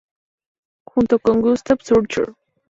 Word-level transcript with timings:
Junto 0.83 1.19
con 1.19 1.41
Gustav 1.43 1.77
Zürcher. 1.83 2.33